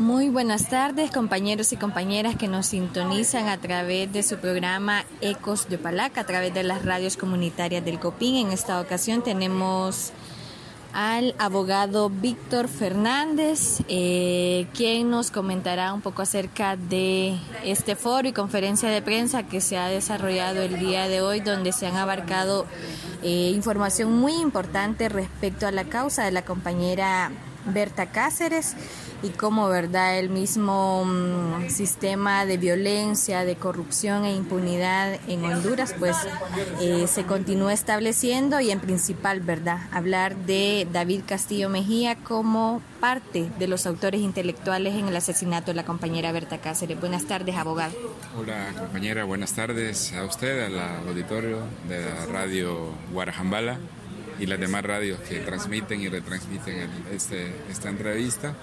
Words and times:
Muy 0.00 0.30
buenas 0.30 0.70
tardes, 0.70 1.10
compañeros 1.10 1.74
y 1.74 1.76
compañeras 1.76 2.34
que 2.34 2.48
nos 2.48 2.64
sintonizan 2.64 3.48
a 3.48 3.58
través 3.58 4.10
de 4.10 4.22
su 4.22 4.38
programa 4.38 5.04
Ecos 5.20 5.68
de 5.68 5.76
Palaca, 5.76 6.22
a 6.22 6.24
través 6.24 6.54
de 6.54 6.62
las 6.62 6.86
radios 6.86 7.18
comunitarias 7.18 7.84
del 7.84 8.00
COPIN. 8.00 8.46
En 8.46 8.50
esta 8.50 8.80
ocasión 8.80 9.20
tenemos 9.20 10.12
al 10.94 11.34
abogado 11.36 12.08
Víctor 12.08 12.68
Fernández, 12.68 13.82
eh, 13.88 14.66
quien 14.72 15.10
nos 15.10 15.30
comentará 15.30 15.92
un 15.92 16.00
poco 16.00 16.22
acerca 16.22 16.76
de 16.78 17.36
este 17.62 17.94
foro 17.94 18.26
y 18.26 18.32
conferencia 18.32 18.88
de 18.88 19.02
prensa 19.02 19.42
que 19.42 19.60
se 19.60 19.76
ha 19.76 19.88
desarrollado 19.88 20.62
el 20.62 20.78
día 20.78 21.08
de 21.08 21.20
hoy, 21.20 21.40
donde 21.40 21.72
se 21.72 21.86
han 21.86 21.96
abarcado 21.96 22.64
eh, 23.22 23.52
información 23.54 24.18
muy 24.18 24.32
importante 24.32 25.10
respecto 25.10 25.66
a 25.66 25.72
la 25.72 25.84
causa 25.84 26.24
de 26.24 26.32
la 26.32 26.42
compañera 26.42 27.30
Berta 27.66 28.06
Cáceres 28.06 28.74
y 29.22 29.30
cómo 29.30 29.68
verdad 29.68 30.18
el 30.18 30.30
mismo 30.30 31.04
mm, 31.04 31.68
sistema 31.68 32.46
de 32.46 32.56
violencia, 32.56 33.44
de 33.44 33.56
corrupción 33.56 34.24
e 34.24 34.34
impunidad 34.34 35.18
en 35.28 35.44
Honduras 35.44 35.94
pues 35.98 36.16
eh, 36.80 37.06
se 37.06 37.24
continúa 37.24 37.72
estableciendo 37.72 38.60
y 38.60 38.70
en 38.70 38.80
principal 38.80 39.40
verdad 39.40 39.80
hablar 39.92 40.36
de 40.36 40.88
David 40.90 41.22
Castillo 41.26 41.68
Mejía 41.68 42.16
como 42.16 42.82
parte 43.00 43.50
de 43.58 43.68
los 43.68 43.86
autores 43.86 44.20
intelectuales 44.20 44.94
en 44.94 45.08
el 45.08 45.16
asesinato 45.16 45.70
de 45.70 45.74
la 45.74 45.84
compañera 45.84 46.32
Berta 46.32 46.58
Cáceres. 46.58 47.00
Buenas 47.00 47.24
tardes, 47.24 47.56
abogado. 47.56 47.92
Hola, 48.38 48.72
compañera, 48.78 49.24
buenas 49.24 49.52
tardes 49.52 50.12
a 50.12 50.24
usted, 50.24 50.64
al 50.64 51.08
auditorio 51.08 51.58
de 51.88 52.04
la 52.04 52.26
radio 52.26 52.90
Guarajambala 53.12 53.78
y 54.40 54.46
las 54.46 54.58
demás 54.58 54.82
radios 54.84 55.20
que 55.20 55.40
transmiten 55.40 56.00
y 56.00 56.08
retransmiten 56.08 56.88
este, 57.12 57.52
esta 57.70 57.90
entrevista. 57.90 58.54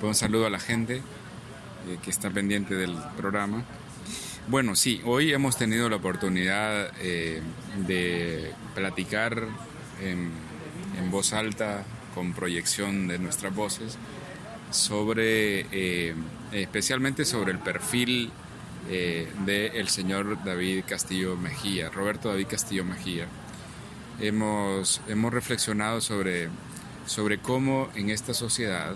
Pues 0.00 0.08
un 0.08 0.14
saludo 0.14 0.46
a 0.46 0.50
la 0.50 0.58
gente 0.58 0.96
eh, 0.96 1.98
que 2.02 2.10
está 2.10 2.30
pendiente 2.30 2.74
del 2.74 2.96
programa. 3.16 3.62
Bueno, 4.48 4.74
sí, 4.74 5.02
hoy 5.04 5.32
hemos 5.34 5.58
tenido 5.58 5.90
la 5.90 5.96
oportunidad 5.96 6.90
eh, 7.00 7.42
de 7.86 8.50
platicar 8.74 9.44
en, 10.02 10.48
voz 11.10 11.32
alta, 11.32 11.84
con 12.14 12.32
proyección 12.34 13.08
de 13.08 13.18
nuestras 13.18 13.54
voces, 13.54 13.96
sobre, 14.70 15.66
eh, 15.72 16.14
especialmente 16.52 17.24
sobre 17.24 17.52
el 17.52 17.58
perfil 17.58 18.30
del 19.44 19.88
señor 19.88 20.42
David 20.44 20.84
Castillo 20.86 21.36
Mejía, 21.36 21.90
Roberto 21.90 22.30
David 22.30 22.46
Castillo 22.46 22.84
Mejía 22.84 23.26
hemos, 24.20 25.00
hemos 25.08 25.32
reflexionado 25.32 26.00
sobre, 26.00 26.48
sobre 27.06 27.38
cómo 27.38 27.88
en 27.94 28.10
esta 28.10 28.34
sociedad 28.34 28.94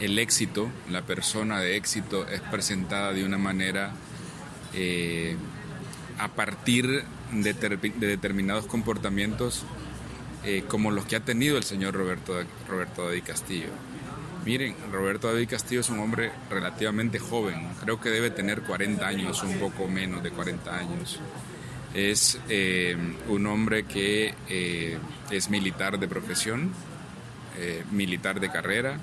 el 0.00 0.18
éxito, 0.18 0.70
la 0.88 1.02
persona 1.02 1.60
de 1.60 1.76
éxito 1.76 2.26
es 2.26 2.40
presentada 2.40 3.12
de 3.12 3.24
una 3.24 3.36
manera 3.36 3.92
eh, 4.72 5.36
a 6.18 6.28
partir 6.28 7.04
de, 7.32 7.52
determinados 7.98 8.66
comportamientos 8.66 9.64
eh, 10.44 10.64
como 10.68 10.90
los 10.90 11.04
que 11.04 11.16
ha 11.16 11.20
tenido 11.20 11.58
el 11.58 11.64
señor 11.64 11.94
Roberto, 11.94 12.34
Roberto 12.66 13.06
David 13.06 13.24
Castillo. 13.26 13.68
Miren, 14.46 14.74
Roberto 14.90 15.30
David 15.30 15.50
Castillo 15.50 15.82
es 15.82 15.90
un 15.90 16.00
hombre 16.00 16.32
relativamente 16.48 17.18
joven, 17.18 17.68
creo 17.82 18.00
que 18.00 18.08
debe 18.08 18.30
tener 18.30 18.62
40 18.62 19.06
años, 19.06 19.42
un 19.42 19.58
poco 19.58 19.86
menos 19.86 20.22
de 20.22 20.30
40 20.30 20.78
años. 20.78 21.20
Es 21.94 22.38
eh, 22.48 22.96
un 23.28 23.46
hombre 23.46 23.84
que 23.84 24.34
eh, 24.48 24.98
es 25.30 25.50
militar 25.50 25.98
de 25.98 26.06
profesión, 26.06 26.70
eh, 27.58 27.84
militar 27.90 28.40
de 28.40 28.50
carrera, 28.50 28.98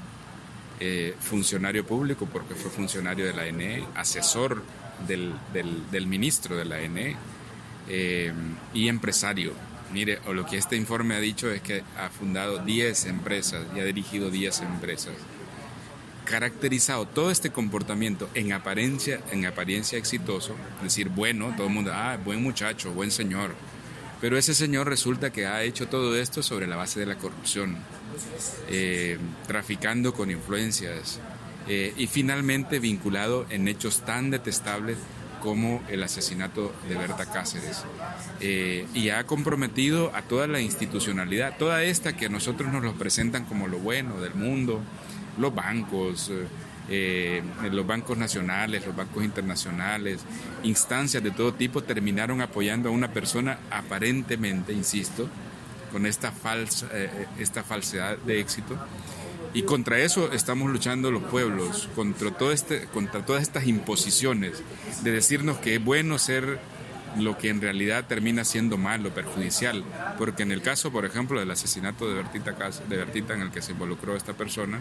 funcionario 1.19 1.87
público 1.87 2.27
porque 2.31 2.53
fue 2.53 2.69
funcionario 2.69 3.25
de 3.25 3.33
la 3.33 3.47
ENE, 3.47 3.83
asesor 3.95 4.61
del, 5.07 5.33
del, 5.51 6.05
ministro 6.05 6.55
de 6.55 6.65
la 6.65 6.79
ENE 6.79 7.15
y 8.75 8.87
empresario. 8.87 9.53
Mire, 9.91 10.19
o 10.27 10.33
lo 10.33 10.45
que 10.45 10.57
este 10.57 10.75
informe 10.75 11.15
ha 11.15 11.19
dicho 11.19 11.49
es 11.49 11.63
que 11.63 11.81
ha 11.97 12.09
fundado 12.09 12.59
10 12.59 13.07
empresas 13.07 13.65
y 13.75 13.79
ha 13.79 13.85
dirigido 13.85 14.29
10 14.29 14.61
empresas 14.61 15.13
caracterizado 16.27 17.07
todo 17.07 17.31
este 17.31 17.51
comportamiento 17.51 18.29
en 18.33 18.51
apariencia, 18.51 19.21
en 19.31 19.45
apariencia 19.45 19.97
exitoso, 19.97 20.55
es 20.77 20.83
decir, 20.83 21.09
bueno, 21.09 21.53
todo 21.55 21.67
el 21.67 21.73
mundo, 21.73 21.91
ah, 21.93 22.17
buen 22.23 22.43
muchacho, 22.43 22.91
buen 22.91 23.11
señor, 23.11 23.55
pero 24.19 24.37
ese 24.37 24.53
señor 24.53 24.89
resulta 24.89 25.31
que 25.31 25.45
ha 25.45 25.63
hecho 25.63 25.87
todo 25.87 26.17
esto 26.17 26.43
sobre 26.43 26.67
la 26.67 26.75
base 26.75 26.99
de 26.99 27.05
la 27.05 27.17
corrupción, 27.17 27.77
eh, 28.69 29.17
traficando 29.47 30.13
con 30.13 30.29
influencias 30.29 31.19
eh, 31.67 31.93
y 31.97 32.07
finalmente 32.07 32.79
vinculado 32.79 33.45
en 33.49 33.67
hechos 33.67 34.01
tan 34.01 34.29
detestables 34.29 34.97
como 35.41 35.83
el 35.87 36.03
asesinato 36.03 36.73
de 36.89 36.95
Berta 36.95 37.25
Cáceres. 37.27 37.83
Eh, 38.41 38.85
y 38.93 39.09
ha 39.09 39.23
comprometido 39.25 40.13
a 40.15 40.23
toda 40.23 40.47
la 40.47 40.59
institucionalidad, 40.59 41.57
toda 41.57 41.83
esta 41.83 42.17
que 42.17 42.25
a 42.25 42.29
nosotros 42.29 42.73
nos 42.73 42.83
lo 42.83 42.93
presentan 42.93 43.45
como 43.45 43.67
lo 43.67 43.77
bueno 43.77 44.19
del 44.19 44.33
mundo, 44.33 44.81
los 45.37 45.53
bancos, 45.53 46.31
eh, 46.31 46.47
eh, 46.89 47.69
los 47.71 47.85
bancos 47.85 48.17
nacionales, 48.17 48.85
los 48.85 48.95
bancos 48.95 49.23
internacionales, 49.23 50.21
instancias 50.63 51.21
de 51.23 51.31
todo 51.31 51.53
tipo 51.53 51.83
terminaron 51.83 52.41
apoyando 52.41 52.89
a 52.89 52.91
una 52.91 53.11
persona 53.11 53.59
aparentemente, 53.69 54.73
insisto, 54.73 55.29
con 55.91 56.05
esta, 56.05 56.31
falsa, 56.31 56.87
eh, 56.93 57.27
esta 57.39 57.63
falsedad 57.63 58.17
de 58.19 58.39
éxito. 58.39 58.77
Y 59.53 59.63
contra 59.63 59.99
eso 59.99 60.31
estamos 60.33 60.69
luchando 60.69 61.09
los 61.09 61.23
pueblos, 61.23 61.89
contra, 61.95 62.31
todo 62.31 62.51
este, 62.51 62.85
contra 62.85 63.25
todas 63.25 63.41
estas 63.41 63.65
imposiciones 63.65 64.61
de 65.03 65.11
decirnos 65.11 65.57
que 65.57 65.75
es 65.75 65.83
bueno 65.83 66.19
ser 66.19 66.59
lo 67.17 67.37
que 67.37 67.49
en 67.49 67.61
realidad 67.61 68.05
termina 68.07 68.43
siendo 68.43 68.77
malo, 68.77 69.13
perjudicial. 69.13 69.83
Porque 70.17 70.43
en 70.43 70.51
el 70.51 70.61
caso, 70.61 70.91
por 70.91 71.05
ejemplo, 71.05 71.39
del 71.39 71.51
asesinato 71.51 72.07
de 72.07 72.15
Bertita, 72.15 72.55
de 72.87 72.97
Bertita 72.97 73.33
en 73.33 73.41
el 73.41 73.51
que 73.51 73.61
se 73.61 73.71
involucró 73.71 74.15
esta 74.15 74.33
persona, 74.33 74.79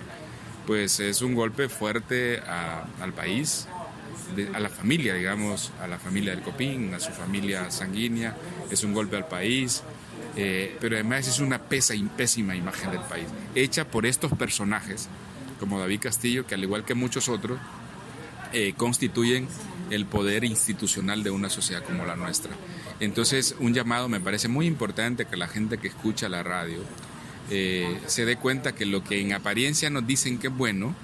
pues 0.66 1.00
es 1.00 1.22
un 1.22 1.34
golpe 1.34 1.68
fuerte 1.68 2.40
al 2.40 3.12
país, 3.12 3.68
a 4.52 4.60
la 4.60 4.68
familia, 4.68 5.14
digamos, 5.14 5.72
a 5.80 5.86
la 5.86 5.98
familia 5.98 6.34
del 6.34 6.42
Copín, 6.42 6.92
a 6.94 7.00
su 7.00 7.12
familia 7.12 7.70
sanguínea, 7.70 8.36
es 8.70 8.82
un 8.82 8.92
golpe 8.92 9.16
al 9.16 9.28
país, 9.28 9.82
eh, 10.36 10.76
pero 10.80 10.96
además 10.96 11.28
es 11.28 11.38
una 11.38 11.62
pesa, 11.62 11.94
pésima 12.16 12.56
imagen 12.56 12.90
del 12.90 13.00
país, 13.02 13.26
hecha 13.54 13.88
por 13.88 14.04
estos 14.04 14.32
personajes, 14.32 15.08
como 15.60 15.78
David 15.78 16.00
Castillo, 16.00 16.46
que 16.46 16.54
al 16.54 16.62
igual 16.62 16.84
que 16.84 16.94
muchos 16.94 17.28
otros, 17.28 17.58
eh, 18.52 18.74
constituyen 18.76 19.48
el 19.90 20.06
poder 20.06 20.44
institucional 20.44 21.22
de 21.22 21.30
una 21.30 21.48
sociedad 21.48 21.82
como 21.84 22.04
la 22.04 22.16
nuestra. 22.16 22.52
Entonces, 22.98 23.54
un 23.60 23.72
llamado 23.72 24.08
me 24.08 24.20
parece 24.20 24.48
muy 24.48 24.66
importante 24.66 25.26
que 25.26 25.36
la 25.36 25.48
gente 25.48 25.78
que 25.78 25.88
escucha 25.88 26.28
la 26.28 26.42
radio, 26.42 26.78
eh, 27.50 28.00
se 28.06 28.24
dé 28.24 28.36
cuenta 28.36 28.74
que 28.74 28.86
lo 28.86 29.04
que 29.04 29.20
en 29.20 29.32
apariencia 29.32 29.90
nos 29.90 30.06
dicen 30.06 30.38
que 30.38 30.48
es 30.48 30.56
bueno, 30.56 30.94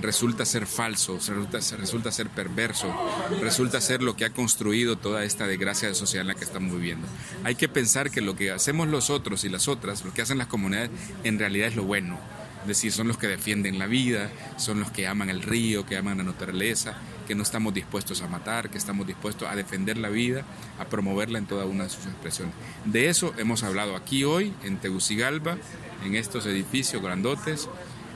resulta 0.00 0.44
ser 0.44 0.66
falso, 0.66 1.14
resulta, 1.14 1.58
resulta 1.76 2.12
ser 2.12 2.28
perverso, 2.28 2.92
resulta 3.40 3.80
ser 3.80 4.02
lo 4.02 4.16
que 4.16 4.24
ha 4.24 4.30
construido 4.30 4.96
toda 4.96 5.24
esta 5.24 5.46
desgracia 5.46 5.92
social 5.94 6.22
en 6.22 6.28
la 6.28 6.34
que 6.34 6.44
estamos 6.44 6.72
viviendo. 6.72 7.06
Hay 7.44 7.54
que 7.54 7.68
pensar 7.68 8.10
que 8.10 8.20
lo 8.20 8.36
que 8.36 8.50
hacemos 8.50 8.88
los 8.88 9.10
otros 9.10 9.44
y 9.44 9.48
las 9.48 9.68
otras, 9.68 10.04
lo 10.04 10.12
que 10.12 10.22
hacen 10.22 10.38
las 10.38 10.46
comunidades, 10.46 10.90
en 11.24 11.38
realidad 11.38 11.68
es 11.68 11.76
lo 11.76 11.84
bueno. 11.84 12.18
Es 12.62 12.68
decir, 12.68 12.92
son 12.92 13.08
los 13.08 13.16
que 13.16 13.26
defienden 13.26 13.78
la 13.78 13.86
vida, 13.86 14.30
son 14.58 14.80
los 14.80 14.90
que 14.90 15.06
aman 15.06 15.30
el 15.30 15.42
río, 15.42 15.86
que 15.86 15.96
aman 15.96 16.18
la 16.18 16.24
naturaleza, 16.24 16.98
que 17.30 17.36
no 17.36 17.44
estamos 17.44 17.72
dispuestos 17.72 18.22
a 18.22 18.26
matar, 18.26 18.70
que 18.70 18.76
estamos 18.76 19.06
dispuestos 19.06 19.48
a 19.48 19.54
defender 19.54 19.96
la 19.96 20.08
vida, 20.08 20.42
a 20.80 20.86
promoverla 20.86 21.38
en 21.38 21.46
toda 21.46 21.64
una 21.64 21.84
de 21.84 21.90
sus 21.90 22.06
expresiones. 22.06 22.52
De 22.84 23.08
eso 23.08 23.32
hemos 23.38 23.62
hablado 23.62 23.94
aquí 23.94 24.24
hoy, 24.24 24.52
en 24.64 24.78
Tegucigalpa, 24.78 25.56
en 26.04 26.16
estos 26.16 26.44
edificios 26.46 27.00
grandotes. 27.00 27.68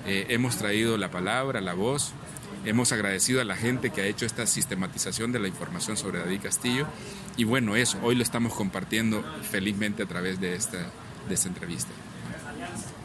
Eh, 0.05 0.27
hemos 0.31 0.57
traído 0.57 0.99
la 0.99 1.13
palabra, 1.13 1.61
la 1.61 1.75
voz, 1.75 2.11
hemos 2.65 2.91
agradecido 2.91 3.41
a 3.41 3.45
la 3.45 3.55
gente 3.55 3.91
que 3.91 4.01
ha 4.01 4.07
hecho 4.07 4.27
esta 4.27 4.49
sistematización 4.49 5.31
de 5.31 5.39
la 5.39 5.47
información 5.47 5.97
sobre 5.97 6.19
David 6.19 6.41
Castillo. 6.43 6.89
Y 7.37 7.45
bueno, 7.45 7.77
eso, 7.77 8.01
hoy 8.03 8.17
lo 8.17 8.25
estamos 8.25 8.53
compartiendo 8.53 9.25
felizmente 9.49 10.03
a 10.03 10.07
través 10.07 10.41
de 10.41 10.57
esta, 10.57 10.91
de 11.29 11.35
esta 11.35 11.47
entrevista. 11.47 11.93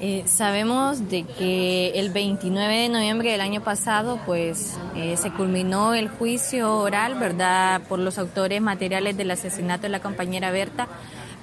Eh, 0.01 0.24
sabemos 0.28 1.10
de 1.10 1.24
que 1.24 1.92
el 1.96 2.10
29 2.10 2.84
de 2.84 2.90
noviembre 2.90 3.31
del 3.31 3.42
año 3.42 3.62
pasado, 3.62 4.18
pues, 4.25 4.78
eh, 4.96 5.18
se 5.18 5.30
culminó 5.31 5.94
el 5.94 6.07
juicio 6.07 6.78
oral, 6.78 7.16
¿verdad?, 7.16 7.81
por 7.90 8.00
los 8.00 8.18
autores 8.18 8.62
materiales 8.62 9.18
del 9.18 9.31
asesinato 9.31 9.84
de 9.84 9.90
la 9.90 10.00
compañera 10.00 10.51
Berta, 10.51 10.88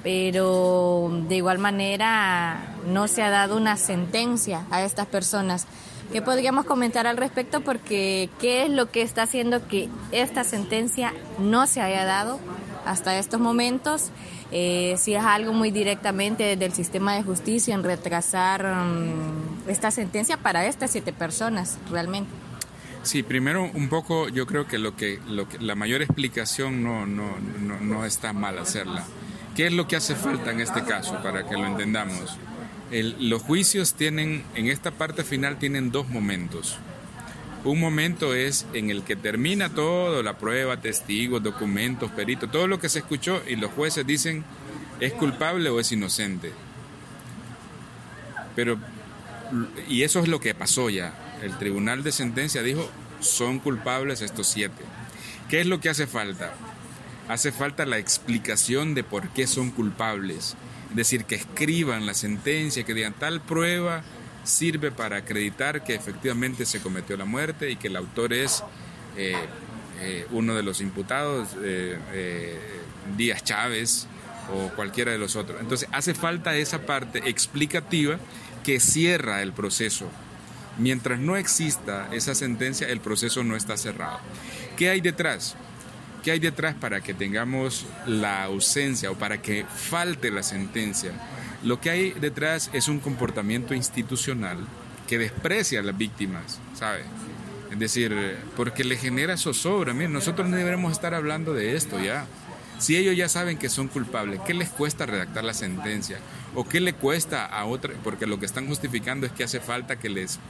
pero 0.03 1.11
de 1.29 1.37
igual 1.37 1.58
manera 1.58 2.75
no 2.87 3.08
se 3.08 3.23
ha 3.23 3.29
dado 3.29 3.58
una 3.58 3.76
sentencia 3.76 4.64
a 4.70 4.82
estas 4.82 5.06
personas. 5.06 5.67
¿Qué 6.12 6.23
podríamos 6.23 6.64
comentar 6.64 7.06
al 7.06 7.17
respecto? 7.17 7.61
Porque 7.61 8.31
¿qué 8.41 8.64
es 8.64 8.70
lo 8.70 8.91
que 8.91 9.03
está 9.03 9.23
haciendo 9.23 9.67
que 9.67 9.88
esta 10.12 10.44
sentencia 10.44 11.12
no 11.38 11.67
se 11.67 11.81
haya 11.81 12.05
dado 12.05 12.41
hasta 12.87 13.19
estos 13.19 13.41
momentos. 13.41 14.11
Eh, 14.53 14.94
si 14.97 15.14
es 15.14 15.23
algo 15.23 15.53
muy 15.53 15.70
directamente 15.73 16.56
del 16.56 16.73
sistema 16.73 17.14
de 17.14 17.23
justicia 17.23 17.75
en 17.75 17.82
retrasar 17.82 18.64
mm, 18.64 19.69
esta 19.69 19.91
sentencia 19.91 20.37
para 20.37 20.67
estas 20.67 20.93
siete 20.93 21.12
personas, 21.12 21.79
realmente. 21.91 22.31
Sí, 23.03 23.23
primero 23.23 23.64
un 23.75 23.88
poco 23.88 24.29
yo 24.29 24.47
creo 24.47 24.67
que 24.67 24.79
lo 24.79 24.97
que, 24.97 25.20
lo 25.29 25.49
que 25.49 25.58
la 25.58 25.75
mayor 25.75 26.03
explicación 26.03 26.82
no, 26.82 27.06
no, 27.06 27.37
no, 27.61 27.81
no 27.81 28.05
está 28.05 28.32
mal 28.32 28.58
hacerla. 28.58 29.05
¿Qué 29.55 29.67
es 29.67 29.73
lo 29.73 29.88
que 29.88 29.97
hace 29.97 30.14
falta 30.14 30.50
en 30.50 30.61
este 30.61 30.85
caso 30.85 31.20
para 31.23 31.47
que 31.47 31.55
lo 31.55 31.67
entendamos? 31.67 32.37
Los 32.91 33.43
juicios 33.43 33.94
tienen, 33.94 34.44
en 34.55 34.69
esta 34.69 34.91
parte 34.91 35.25
final 35.25 35.59
tienen 35.59 35.91
dos 35.91 36.09
momentos. 36.09 36.79
Un 37.65 37.81
momento 37.81 38.35
es 38.35 38.65
en 38.75 38.91
el 38.91 39.03
que 39.03 39.17
termina 39.17 39.71
todo, 39.71 40.23
la 40.23 40.38
prueba, 40.38 40.81
testigos, 40.81 41.43
documentos, 41.43 42.12
peritos, 42.12 42.50
todo 42.50 42.69
lo 42.69 42.79
que 42.79 42.88
se 42.88 43.00
escuchó 43.00 43.43
y 43.49 43.56
los 43.56 43.73
jueces 43.73 44.06
dicen 44.06 44.44
es 45.00 45.12
culpable 45.12 45.69
o 45.71 45.81
es 45.81 45.91
inocente. 45.91 46.53
Pero, 48.55 48.79
y 49.89 50.03
eso 50.03 50.21
es 50.21 50.29
lo 50.29 50.39
que 50.39 50.55
pasó 50.55 50.91
ya. 50.91 51.12
El 51.43 51.59
tribunal 51.59 52.05
de 52.05 52.12
sentencia 52.12 52.62
dijo 52.62 52.89
son 53.21 53.59
culpables 53.59 54.23
estos 54.23 54.47
siete. 54.47 54.85
¿Qué 55.49 55.61
es 55.61 55.67
lo 55.67 55.81
que 55.81 55.89
hace 55.89 56.06
falta? 56.06 56.55
Hace 57.29 57.50
falta 57.50 57.85
la 57.87 57.99
explicación 57.99 58.94
de 58.94 59.03
por 59.03 59.31
qué 59.31 59.47
son 59.47 59.71
culpables. 59.71 60.56
Decir, 60.94 61.25
que 61.25 61.35
escriban 61.35 62.06
la 62.06 62.15
sentencia, 62.15 62.85
que 62.85 62.94
digan 62.94 63.12
tal 63.12 63.41
prueba 63.41 64.03
sirve 64.47 64.93
para 64.93 65.19
acreditar 65.19 65.83
que 65.83 65.94
efectivamente 65.94 66.65
se 66.65 66.81
cometió 66.81 67.17
la 67.17 67.25
muerte 67.25 67.71
y 67.71 67.77
que 67.77 67.88
el 67.88 67.97
autor 67.97 68.33
es 68.33 68.62
eh, 69.17 69.35
eh, 70.00 70.27
uno 70.31 70.55
de 70.55 70.62
los 70.62 70.81
imputados, 70.81 71.49
eh, 71.62 71.99
Díaz 73.17 73.43
Chávez 73.44 74.06
o 74.53 74.69
cualquiera 74.75 75.12
de 75.12 75.19
los 75.19 75.37
otros. 75.37 75.61
Entonces 75.61 75.88
hace 75.93 76.15
falta 76.15 76.56
esa 76.56 76.87
parte 76.87 77.29
explicativa 77.29 78.19
que 78.65 78.81
cierra 78.81 79.43
el 79.43 79.53
proceso. 79.53 80.09
Mientras 80.79 81.19
no 81.19 81.37
exista 81.37 82.09
esa 82.12 82.35
sentencia, 82.35 82.89
el 82.89 83.00
proceso 83.00 83.43
no 83.43 83.56
está 83.56 83.77
cerrado. 83.77 84.21
¿Qué 84.77 84.91
hay 84.91 85.00
detrás? 85.00 85.56
¿Qué 86.26 86.32
hay 86.32 86.40
detrás 86.40 86.75
para 86.75 87.02
que 87.02 87.14
tengamos 87.14 87.87
la 88.05 88.43
ausencia 88.43 89.12
o 89.12 89.14
para 89.14 89.40
que 89.40 89.64
falte 89.64 90.32
la 90.32 90.43
sentencia? 90.43 91.12
Lo 91.62 91.81
que 91.81 91.88
hay 91.88 92.11
detrás 92.11 92.69
es 92.73 92.88
un 92.88 92.99
comportamiento 92.99 93.75
institucional 93.75 94.58
que 95.06 95.19
desprecia 95.19 95.78
a 95.78 95.82
las 95.84 95.96
víctimas, 95.96 96.58
¿sabe? 96.75 97.02
Es 97.70 97.78
decir, 97.78 98.12
porque 98.56 98.82
le 98.82 98.96
genera 98.96 99.37
zozobra. 99.37 99.94
Miren, 99.94 100.14
nosotros 100.14 100.49
no 100.49 100.56
deberemos 100.56 100.90
estar 100.90 101.14
hablando 101.14 101.55
de 101.55 101.76
esto 101.76 102.00
ya. 102.00 102.26
Si 102.81 102.96
ellos 102.96 103.17
ya 103.17 103.29
saben 103.29 103.56
que 103.56 103.69
son 103.69 103.87
culpables, 103.87 104.40
¿qué 104.44 104.52
les 104.52 104.69
cuesta 104.69 105.06
redactar 105.06 105.44
la 105.44 105.55
sentencia? 105.55 106.19
¿O 106.56 106.64
qué 106.64 106.81
le 106.81 106.93
cuesta 106.93 107.46
a 107.46 107.67
otra? 107.67 107.94
Porque 108.02 108.26
lo 108.26 108.40
que 108.40 108.46
están 108.46 108.67
justificando 108.67 109.26
es 109.26 109.32
que 109.32 109.44
hace 109.44 109.61
falta 109.61 109.94
que 109.94 110.08
les, 110.08 110.40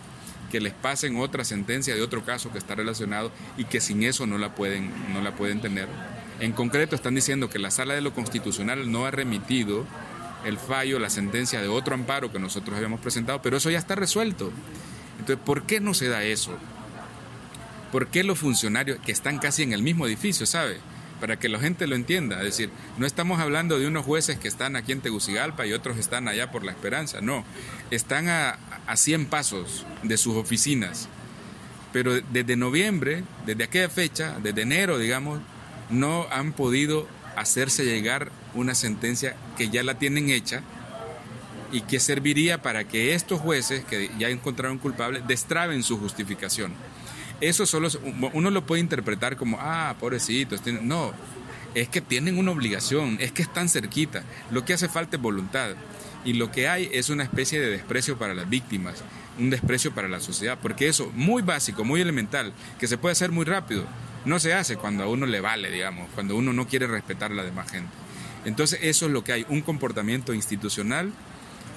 que 0.56 0.60
les 0.62 0.72
pasen 0.72 1.18
otra 1.18 1.44
sentencia 1.44 1.94
de 1.94 2.00
otro 2.00 2.24
caso 2.24 2.50
que 2.50 2.56
está 2.56 2.74
relacionado 2.74 3.30
y 3.58 3.66
que 3.66 3.78
sin 3.78 4.02
eso 4.02 4.26
no 4.26 4.38
la 4.38 4.54
pueden, 4.54 4.90
no 5.12 5.20
la 5.20 5.34
pueden 5.34 5.60
tener. 5.60 5.86
En 6.40 6.52
concreto 6.52 6.96
están 6.96 7.14
diciendo 7.14 7.50
que 7.50 7.58
la 7.58 7.70
sala 7.70 7.92
de 7.92 8.00
lo 8.00 8.14
constitucional 8.14 8.90
no 8.90 9.04
ha 9.04 9.10
remitido 9.10 9.84
el 10.46 10.56
fallo, 10.56 10.98
la 10.98 11.10
sentencia 11.10 11.60
de 11.60 11.68
otro 11.68 11.94
amparo 11.94 12.32
que 12.32 12.38
nosotros 12.38 12.74
habíamos 12.74 13.00
presentado, 13.00 13.42
pero 13.42 13.58
eso 13.58 13.68
ya 13.68 13.76
está 13.76 13.96
resuelto. 13.96 14.50
Entonces, 15.18 15.44
¿por 15.44 15.64
qué 15.64 15.78
no 15.78 15.92
se 15.92 16.08
da 16.08 16.24
eso? 16.24 16.56
¿Por 17.92 18.06
qué 18.06 18.24
los 18.24 18.38
funcionarios 18.38 18.98
que 19.04 19.12
están 19.12 19.38
casi 19.38 19.62
en 19.62 19.74
el 19.74 19.82
mismo 19.82 20.06
edificio, 20.06 20.46
sabe? 20.46 20.78
Para 21.20 21.38
que 21.38 21.48
la 21.48 21.58
gente 21.58 21.86
lo 21.86 21.96
entienda. 21.96 22.38
Es 22.38 22.44
decir, 22.44 22.70
no 22.98 23.06
estamos 23.06 23.40
hablando 23.40 23.78
de 23.78 23.86
unos 23.86 24.04
jueces 24.04 24.38
que 24.38 24.48
están 24.48 24.76
aquí 24.76 24.92
en 24.92 25.00
Tegucigalpa 25.00 25.66
y 25.66 25.72
otros 25.72 25.96
están 25.96 26.28
allá 26.28 26.50
por 26.50 26.64
la 26.64 26.72
esperanza. 26.72 27.20
No, 27.20 27.44
están 27.90 28.28
a, 28.28 28.58
a 28.86 28.96
100 28.96 29.26
pasos 29.26 29.86
de 30.02 30.16
sus 30.16 30.36
oficinas. 30.36 31.08
Pero 31.92 32.20
desde 32.20 32.56
noviembre, 32.56 33.24
desde 33.46 33.64
aquella 33.64 33.88
fecha, 33.88 34.36
desde 34.42 34.62
enero, 34.62 34.98
digamos, 34.98 35.40
no 35.88 36.26
han 36.30 36.52
podido 36.52 37.08
hacerse 37.36 37.84
llegar 37.84 38.30
una 38.54 38.74
sentencia 38.74 39.36
que 39.56 39.68
ya 39.68 39.82
la 39.82 39.98
tienen 39.98 40.30
hecha 40.30 40.62
y 41.72 41.82
que 41.82 42.00
serviría 42.00 42.62
para 42.62 42.84
que 42.84 43.14
estos 43.14 43.40
jueces 43.40 43.84
que 43.84 44.10
ya 44.18 44.28
encontraron 44.28 44.78
culpable 44.78 45.22
destraben 45.26 45.82
su 45.82 45.98
justificación. 45.98 46.72
Eso 47.40 47.66
solo 47.66 47.88
uno 48.32 48.50
lo 48.50 48.64
puede 48.64 48.80
interpretar 48.80 49.36
como, 49.36 49.58
ah, 49.60 49.94
pobrecitos, 50.00 50.62
no, 50.82 51.12
es 51.74 51.88
que 51.88 52.00
tienen 52.00 52.38
una 52.38 52.52
obligación, 52.52 53.18
es 53.20 53.32
que 53.32 53.42
están 53.42 53.68
cerquita. 53.68 54.24
Lo 54.50 54.64
que 54.64 54.72
hace 54.72 54.88
falta 54.88 55.16
es 55.16 55.22
voluntad. 55.22 55.70
Y 56.24 56.32
lo 56.32 56.50
que 56.50 56.68
hay 56.68 56.88
es 56.92 57.10
una 57.10 57.22
especie 57.22 57.60
de 57.60 57.68
desprecio 57.68 58.18
para 58.18 58.34
las 58.34 58.48
víctimas, 58.48 59.04
un 59.38 59.50
desprecio 59.50 59.94
para 59.94 60.08
la 60.08 60.18
sociedad, 60.18 60.58
porque 60.60 60.88
eso, 60.88 61.12
muy 61.14 61.42
básico, 61.42 61.84
muy 61.84 62.00
elemental, 62.00 62.52
que 62.80 62.88
se 62.88 62.98
puede 62.98 63.12
hacer 63.12 63.30
muy 63.30 63.44
rápido, 63.44 63.86
no 64.24 64.40
se 64.40 64.54
hace 64.54 64.76
cuando 64.76 65.04
a 65.04 65.08
uno 65.08 65.26
le 65.26 65.40
vale, 65.40 65.70
digamos, 65.70 66.08
cuando 66.14 66.34
uno 66.34 66.52
no 66.52 66.66
quiere 66.66 66.88
respetar 66.88 67.30
a 67.30 67.34
la 67.34 67.44
demás 67.44 67.70
gente. 67.70 67.92
Entonces 68.44 68.80
eso 68.82 69.06
es 69.06 69.12
lo 69.12 69.22
que 69.22 69.32
hay, 69.32 69.46
un 69.48 69.60
comportamiento 69.60 70.34
institucional 70.34 71.12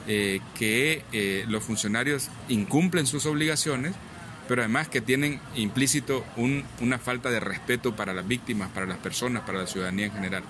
eh, 0.08 0.40
que 0.58 1.04
eh, 1.12 1.46
los 1.48 1.64
funcionarios 1.64 2.30
incumplen 2.48 3.06
sus 3.06 3.26
obligaciones, 3.26 3.94
pero 4.50 4.64
además 4.64 4.88
que 4.88 5.00
tienen 5.00 5.40
implícito 5.56 6.26
una 6.82 6.98
falta 6.98 7.30
de 7.30 7.40
respeto 7.40 7.96
para 7.96 8.16
las 8.16 8.28
víctimas, 8.28 8.72
para 8.72 8.88
las 8.88 8.98
personas, 8.98 9.44
para 9.44 9.60
la 9.60 9.68
ciudadanía 9.68 10.08
en 10.08 10.12
general. 10.12 10.44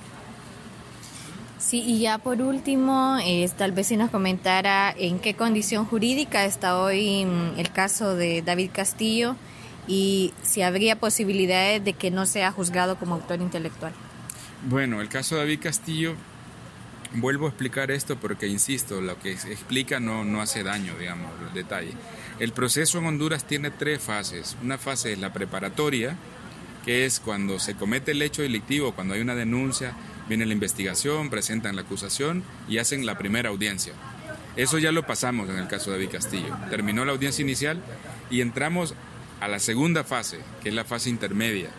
Sí, 1.57 1.83
y 1.85 1.99
ya 1.99 2.17
por 2.17 2.41
último, 2.41 3.17
eh, 3.21 3.49
tal 3.57 3.73
vez 3.73 3.87
si 3.87 3.97
nos 3.97 4.09
comentara 4.09 4.95
en 4.97 5.19
qué 5.19 5.33
condición 5.33 5.85
jurídica 5.85 6.45
está 6.45 6.79
hoy 6.79 7.25
mm, 7.25 7.59
el 7.59 7.71
caso 7.73 8.15
de 8.15 8.41
David 8.41 8.69
Castillo 8.71 9.35
y 9.85 10.33
si 10.43 10.61
habría 10.61 10.97
posibilidades 10.97 11.83
de 11.83 11.91
que 11.91 12.09
no 12.09 12.25
sea 12.25 12.53
juzgado 12.53 12.97
como 12.97 13.15
autor 13.15 13.41
intelectual. 13.41 13.91
Bueno, 14.69 15.01
el 15.01 15.09
caso 15.09 15.35
de 15.35 15.41
David 15.41 15.59
Castillo, 15.61 16.15
vuelvo 17.13 17.45
a 17.45 17.49
explicar 17.49 17.91
esto 17.91 18.17
porque, 18.17 18.47
insisto, 18.47 19.01
lo 19.01 19.19
que 19.19 19.31
explica 19.31 19.99
no, 19.99 20.23
no 20.25 20.41
hace 20.41 20.63
daño, 20.63 20.95
digamos, 20.97 21.31
el 21.47 21.53
detalle. 21.53 21.93
El 22.39 22.53
proceso 22.53 22.99
en 22.99 23.05
Honduras 23.05 23.45
tiene 23.45 23.71
tres 23.71 24.01
fases. 24.01 24.55
Una 24.63 24.77
fase 24.77 25.13
es 25.13 25.19
la 25.19 25.33
preparatoria, 25.33 26.15
que 26.85 27.05
es 27.05 27.19
cuando 27.19 27.59
se 27.59 27.75
comete 27.75 28.11
el 28.11 28.21
hecho 28.21 28.41
delictivo, 28.41 28.93
cuando 28.93 29.13
hay 29.13 29.21
una 29.21 29.35
denuncia, 29.35 29.93
viene 30.27 30.45
la 30.45 30.53
investigación, 30.53 31.29
presentan 31.29 31.75
la 31.75 31.81
acusación 31.81 32.43
y 32.67 32.77
hacen 32.77 33.05
la 33.05 33.17
primera 33.17 33.49
audiencia. 33.49 33.93
Eso 34.55 34.77
ya 34.77 34.91
lo 34.91 35.05
pasamos 35.05 35.49
en 35.49 35.57
el 35.57 35.67
caso 35.67 35.91
de 35.91 35.97
David 35.97 36.11
Castillo. 36.11 36.57
Terminó 36.69 37.05
la 37.05 37.11
audiencia 37.11 37.43
inicial 37.43 37.81
y 38.29 38.41
entramos 38.41 38.93
a 39.39 39.47
la 39.47 39.59
segunda 39.59 40.03
fase, 40.03 40.39
que 40.61 40.69
es 40.69 40.75
la 40.75 40.85
fase 40.85 41.09
intermedia. 41.09 41.69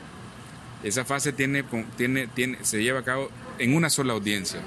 Esa 0.83 1.05
fase 1.05 1.33
tiene, 1.33 1.65
tiene, 1.97 2.27
tiene, 2.27 2.59
se 2.63 2.83
lleva 2.83 3.01
a 3.01 3.05
cabo 3.05 3.31
en 3.59 3.75
una 3.75 3.91
sola 3.91 4.15
audiencia, 4.15 4.61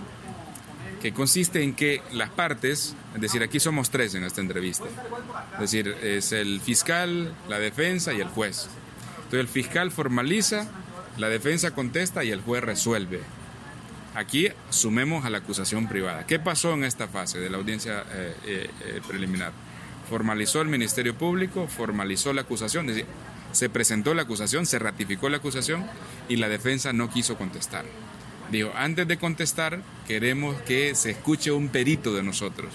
que 1.03 1.11
consiste 1.11 1.61
en 1.61 1.75
que 1.75 2.01
las 2.13 2.29
partes, 2.29 2.95
es 3.13 3.21
decir, 3.21 3.43
aquí 3.43 3.59
somos 3.59 3.89
tres 3.89 4.15
en 4.15 4.23
esta 4.23 4.39
entrevista, 4.39 4.85
es 5.55 5.59
decir, 5.59 5.89
es 6.01 6.31
el 6.31 6.61
fiscal, 6.61 7.35
la 7.49 7.59
defensa 7.59 8.13
y 8.13 8.21
el 8.21 8.29
juez. 8.29 8.69
Entonces 9.17 9.41
el 9.41 9.49
fiscal 9.49 9.91
formaliza, 9.91 10.65
la 11.17 11.27
defensa 11.27 11.71
contesta 11.71 12.23
y 12.23 12.31
el 12.31 12.39
juez 12.39 12.63
resuelve. 12.63 13.19
Aquí 14.15 14.47
sumemos 14.69 15.25
a 15.25 15.29
la 15.29 15.39
acusación 15.39 15.89
privada. 15.89 16.25
¿Qué 16.25 16.39
pasó 16.39 16.73
en 16.73 16.85
esta 16.85 17.09
fase 17.09 17.37
de 17.37 17.49
la 17.49 17.57
audiencia 17.57 18.05
eh, 18.13 18.35
eh, 18.45 18.69
eh, 18.85 19.01
preliminar? 19.05 19.51
formalizó 20.09 20.61
el 20.61 20.67
Ministerio 20.67 21.17
Público, 21.17 21.67
formalizó 21.67 22.33
la 22.33 22.41
acusación, 22.41 22.89
es 22.89 22.95
decir, 22.95 23.11
se 23.51 23.69
presentó 23.69 24.13
la 24.13 24.21
acusación, 24.21 24.65
se 24.65 24.79
ratificó 24.79 25.27
la 25.27 25.37
acusación 25.37 25.85
y 26.29 26.37
la 26.37 26.47
defensa 26.49 26.93
no 26.93 27.09
quiso 27.09 27.35
contestar. 27.35 27.83
Dijo, 28.53 28.71
antes 28.75 29.07
de 29.07 29.17
contestar, 29.17 29.81
queremos 30.07 30.55
que 30.61 30.93
se 30.93 31.09
escuche 31.09 31.51
un 31.51 31.69
perito 31.69 32.13
de 32.13 32.21
nosotros. 32.21 32.71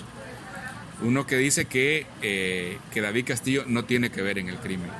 Uno 1.02 1.24
que 1.24 1.36
dice 1.36 1.66
que, 1.66 2.04
eh, 2.20 2.78
que 2.92 3.00
David 3.00 3.26
Castillo 3.26 3.62
no 3.64 3.84
tiene 3.84 4.10
que 4.10 4.20
ver 4.20 4.38
en 4.38 4.48
el 4.48 4.56
crimen. 4.56 4.90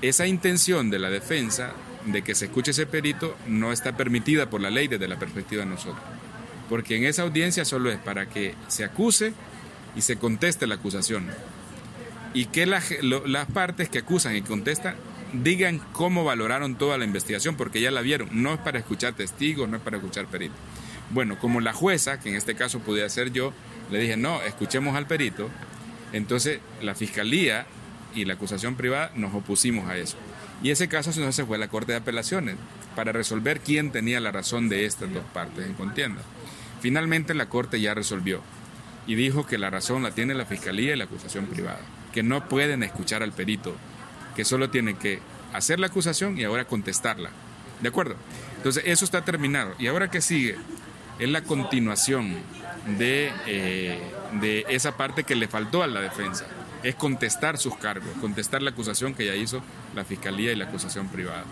Esa 0.00 0.28
intención 0.28 0.90
de 0.90 1.00
la 1.00 1.10
defensa 1.10 1.72
de 2.06 2.22
que 2.22 2.36
se 2.36 2.44
escuche 2.44 2.70
ese 2.70 2.86
perito 2.86 3.36
no 3.48 3.72
está 3.72 3.96
permitida 3.96 4.48
por 4.48 4.60
la 4.60 4.70
ley 4.70 4.86
desde 4.86 5.08
la 5.08 5.18
perspectiva 5.18 5.64
de 5.64 5.70
nosotros. 5.70 6.04
Porque 6.68 6.94
en 6.94 7.02
esa 7.02 7.22
audiencia 7.22 7.64
solo 7.64 7.90
es 7.90 7.98
para 7.98 8.26
que 8.26 8.54
se 8.68 8.84
acuse 8.84 9.32
y 9.96 10.02
se 10.02 10.18
conteste 10.18 10.68
la 10.68 10.76
acusación. 10.76 11.26
Y 12.32 12.46
que 12.46 12.64
las 12.66 13.46
partes 13.52 13.88
que 13.88 13.98
acusan 13.98 14.36
y 14.36 14.42
contestan 14.42 14.94
digan 15.42 15.80
cómo 15.92 16.24
valoraron 16.24 16.76
toda 16.76 16.98
la 16.98 17.04
investigación, 17.04 17.56
porque 17.56 17.80
ya 17.80 17.90
la 17.90 18.00
vieron. 18.00 18.28
No 18.32 18.54
es 18.54 18.60
para 18.60 18.78
escuchar 18.78 19.14
testigos, 19.14 19.68
no 19.68 19.76
es 19.76 19.82
para 19.82 19.96
escuchar 19.96 20.26
peritos. 20.26 20.56
Bueno, 21.10 21.38
como 21.38 21.60
la 21.60 21.72
jueza, 21.72 22.20
que 22.20 22.30
en 22.30 22.36
este 22.36 22.54
caso 22.54 22.80
podía 22.80 23.08
ser 23.08 23.32
yo, 23.32 23.52
le 23.90 23.98
dije, 23.98 24.16
no, 24.16 24.40
escuchemos 24.42 24.96
al 24.96 25.06
perito. 25.06 25.50
Entonces 26.12 26.60
la 26.80 26.94
fiscalía 26.94 27.66
y 28.14 28.24
la 28.24 28.34
acusación 28.34 28.76
privada 28.76 29.10
nos 29.14 29.34
opusimos 29.34 29.88
a 29.88 29.96
eso. 29.96 30.16
Y 30.62 30.70
ese 30.70 30.88
caso 30.88 31.12
se 31.12 31.44
fue 31.44 31.56
a 31.56 31.60
la 31.60 31.68
Corte 31.68 31.92
de 31.92 31.98
Apelaciones 31.98 32.56
para 32.94 33.12
resolver 33.12 33.60
quién 33.60 33.90
tenía 33.90 34.20
la 34.20 34.30
razón 34.30 34.68
de 34.68 34.86
estas 34.86 35.12
dos 35.12 35.24
partes 35.32 35.66
en 35.66 35.74
contienda. 35.74 36.22
Finalmente 36.80 37.34
la 37.34 37.48
Corte 37.48 37.80
ya 37.80 37.94
resolvió 37.94 38.40
y 39.06 39.14
dijo 39.14 39.46
que 39.46 39.58
la 39.58 39.70
razón 39.70 40.02
la 40.02 40.12
tiene 40.12 40.34
la 40.34 40.46
Fiscalía 40.46 40.94
y 40.94 40.96
la 40.96 41.04
acusación 41.04 41.46
privada, 41.46 41.80
que 42.12 42.22
no 42.22 42.48
pueden 42.48 42.82
escuchar 42.82 43.22
al 43.22 43.32
perito, 43.32 43.74
que 44.34 44.44
solo 44.44 44.70
tienen 44.70 44.96
que 44.96 45.20
hacer 45.52 45.78
la 45.80 45.86
acusación 45.86 46.38
y 46.38 46.44
ahora 46.44 46.64
contestarla. 46.64 47.30
¿De 47.80 47.88
acuerdo? 47.88 48.16
Entonces 48.56 48.82
eso 48.86 49.04
está 49.04 49.24
terminado. 49.24 49.74
¿Y 49.78 49.86
ahora 49.86 50.10
qué 50.10 50.20
sigue? 50.20 50.56
Es 51.18 51.28
la 51.28 51.42
continuación 51.42 52.34
de, 52.98 53.32
eh, 53.46 53.98
de 54.40 54.64
esa 54.68 54.96
parte 54.96 55.24
que 55.24 55.34
le 55.34 55.48
faltó 55.48 55.82
a 55.82 55.86
la 55.86 56.00
defensa. 56.00 56.46
Es 56.82 56.94
contestar 56.94 57.56
sus 57.56 57.76
cargos, 57.76 58.08
contestar 58.20 58.62
la 58.62 58.70
acusación 58.70 59.14
que 59.14 59.26
ya 59.26 59.34
hizo 59.34 59.62
la 59.94 60.04
Fiscalía 60.04 60.52
y 60.52 60.56
la 60.56 60.66
acusación 60.66 61.08
privada. 61.08 61.44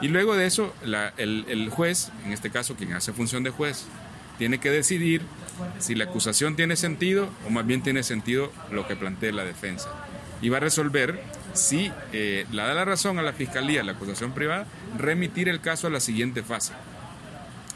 Y 0.00 0.08
luego 0.08 0.34
de 0.36 0.46
eso, 0.46 0.74
el, 1.16 1.44
el 1.48 1.70
juez, 1.70 2.10
en 2.24 2.32
este 2.32 2.50
caso 2.50 2.74
quien 2.74 2.92
hace 2.94 3.12
función 3.12 3.44
de 3.44 3.50
juez, 3.50 3.86
tiene 4.38 4.58
que 4.58 4.70
decidir 4.70 5.22
si 5.78 5.94
la 5.94 6.04
acusación 6.04 6.56
tiene 6.56 6.76
sentido 6.76 7.28
o 7.46 7.50
más 7.50 7.66
bien 7.66 7.82
tiene 7.82 8.02
sentido 8.02 8.50
lo 8.70 8.88
que 8.88 8.96
plantea 8.96 9.32
la 9.32 9.44
defensa. 9.44 9.88
Y 10.42 10.48
va 10.48 10.56
a 10.56 10.60
resolver 10.60 11.22
si 11.54 11.90
eh, 12.12 12.46
la 12.52 12.66
da 12.66 12.74
la 12.74 12.84
razón 12.84 13.18
a 13.18 13.22
la 13.22 13.32
fiscalía, 13.32 13.82
la 13.82 13.92
acusación 13.92 14.32
privada, 14.32 14.66
remitir 14.98 15.48
el 15.48 15.60
caso 15.60 15.86
a 15.86 15.90
la 15.90 16.00
siguiente 16.00 16.42
fase, 16.42 16.72